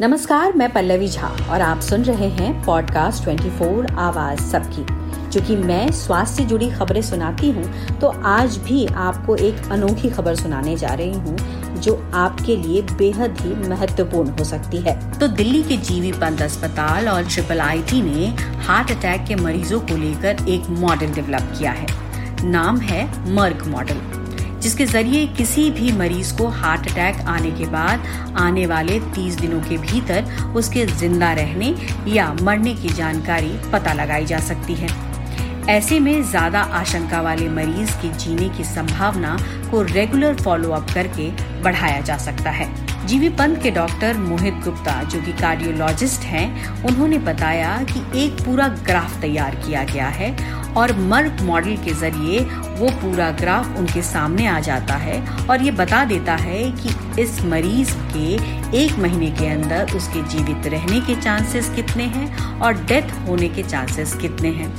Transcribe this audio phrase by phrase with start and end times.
[0.00, 4.84] नमस्कार, मैं पल्लवी झा और आप सुन रहे हैं पॉडकास्ट 24 आवाज़ सबकी।
[5.30, 7.64] क्योंकि मैं स्वास्थ्य से जुड़ी खबरें सुनाती हूँ
[7.98, 11.36] तो आज भी आपको एक अनोखी खबर सुनाने जा रही हूँ,
[11.80, 17.08] जो आपके लिए बेहद ही महत्वपूर्ण हो सकती है। तो दिल्ली के जीवी पंत अस्पताल
[17.08, 18.26] और ट्रिपल आईटी ने
[18.66, 21.86] हार्ट अटैक के मरीजों को लेकर एक मॉडल डेवलप किया है।
[22.44, 24.00] नाम है मर्क मॉडल
[24.62, 28.06] जिसके ज़रिए किसी भी मरीज़ को हार्ट अटैक आने के बाद,
[28.38, 31.74] आने वाले 30 दिनों के भीतर उसके ज़िंदा रहने
[32.08, 34.88] या मरने की जानकारी पता लगाई जा सकती है।
[35.68, 39.36] ऐसे में ज़्यादा आशंका वाले मरीज़ के जीने की संभावना
[39.70, 41.30] को रेगुलर फॉलो अप करके
[41.62, 42.68] बढ़ाया जा सकता है।
[43.06, 48.68] जीवी पंत के डॉक्टर मोहित गुप्ता, जो कि कार्डियोलॉजिस्ट हैं, उन्होंने बताया कि एक पूरा
[48.86, 50.34] ग्राफ तैयार किया गया है
[50.76, 52.40] और मर्क मॉडल के ज़रिए
[52.80, 57.42] वो पूरा ग्राफ उनके सामने आ जाता है और ये बता देता है कि इस
[57.44, 58.32] मरीज़ के
[58.76, 63.62] एक महीने के अंदर उसके जीवित रहने के चांसेस कितने हैं और डेथ होने के
[63.62, 64.72] चांसेस कितने हैं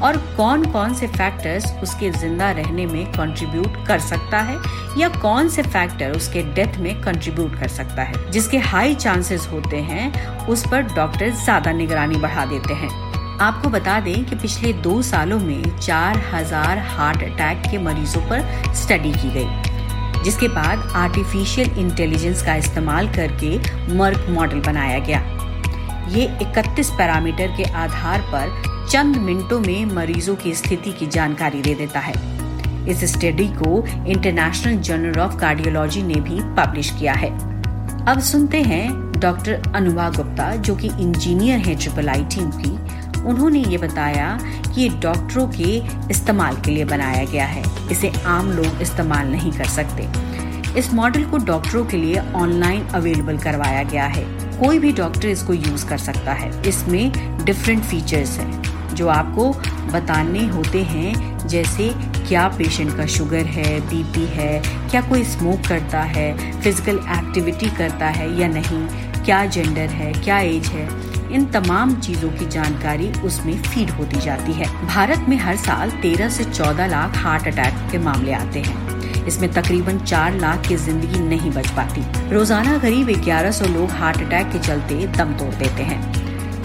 [0.00, 4.56] और कौन कौन से फैक्टर्स उसके ज़िंदा रहने में कंट्रीब्यूट कर सकता है
[4.98, 9.76] या कौन से फैक्टर उसके डेथ में कंट्रीब्यूट कर सकता है। जिसके हाई चांसेस होते
[9.76, 13.05] हैं, उस पर डॉक्टर ज़्यादा निगरानी बढ़ा देते हैं।
[13.40, 18.72] आपको बता दें कि पिछले दो सालों में चार हज़ार हार्ट अटैक के मरीजों पर
[18.74, 23.58] स्टडी की गई, जिसके बाद आर्टिफिशियल इंटेलिजेंस का इस्तेमाल करके
[23.96, 25.20] मर्क मॉडल बनाया गया।
[26.08, 31.74] ये 31 पैरामीटर के आधार पर चंद मिनटों में मरीजों की स्थिति की जानकारी दे
[31.74, 32.14] देता है।
[32.88, 37.30] इस स्टडी को इंटरनेशनल जर्नल ऑफ़ कार्डियोलॉजी ने भी पब्लिश किया है।
[38.06, 42.85] अब सुनते हैं डॉक्टर अनुभा गुप्ता, जो कि इंजीनियर है ट्रिपल आई टीम की।
[43.26, 45.76] उन्होंने ये बताया कि ये डॉक्टरों के
[46.10, 50.08] इस्तेमाल के लिए बनाया गया है। इसे आम लोग इस्तेमाल नहीं कर सकते।
[50.78, 54.24] इस मॉडल को डॉक्टरों के लिए ऑनलाइन अवेलेबल करवाया गया है।
[54.58, 57.12] कोई भी डॉक्टर इसको यूज़ कर सकता है। इसमें
[57.44, 59.52] डिफरेंट फीचर्स हैं, जो आपको
[59.92, 61.90] बताने होते हैं, जैसे
[62.28, 68.06] क्या पेशेंट का शुगर है बीपी है, क्या कोई स्मोक करता है, फ़िज़िकल एक्टिविटी करता
[68.06, 68.86] है या नहीं,
[69.24, 70.88] क्या जेंडर है, क्या एज है।
[71.32, 76.28] इन तमाम चीज़ों की जानकारी उसमें फ़ीड होती जाती है। भारत में हर साल 13
[76.30, 81.20] से 14 लाख हार्ट अटैक के मामले आते हैं। इसमें तकरीबन 4 लाख की ज़िंदगी
[81.20, 86.00] नहीं बच पाती। रोज़ाना करीब 1100 लोग हार्ट अटैक के चलते दम तोड़ देते हैं।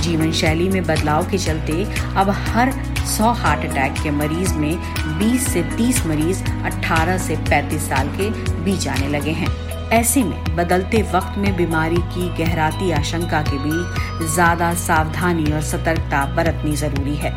[0.00, 1.84] जीवन शैली में बदलाव के चलते
[2.16, 2.72] अब हर
[3.06, 4.74] 100 हार्ट अटैक के मरीज़ में
[5.20, 8.30] 20 से 30 मरीज़ 18 से 35 साल के
[8.64, 14.26] बीच आने लगे हैं। ऐसे में बदलते वक्त में बीमारी की गहराती आशंका के बीच
[14.34, 17.32] ज़्यादा सावधानी और सतर्कता बरतनी ज़रूरी है।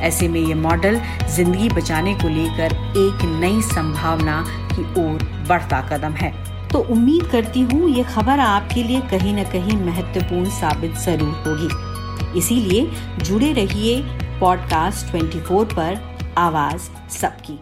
[0.00, 1.00] ऐसे में ये मॉडल
[1.34, 6.32] ज़िंदगी बचाने को लेकर एक नई संभावना की ओर बढ़ता कदम है।
[6.68, 12.38] तो उम्मीद करती हूँ ये खबर आपके लिए कहीं न कहीं महत्वपूर्ण साबित ज़रूर होगी।
[12.38, 12.90] इसीलिए
[13.24, 14.00] जुड़े रहिए
[14.40, 16.00] पॉडकास्ट 24 पर,
[16.38, 17.58] आवाज़ सबकी।